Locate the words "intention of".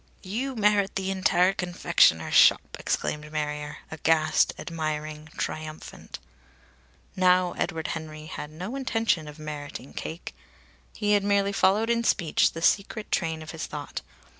8.75-9.37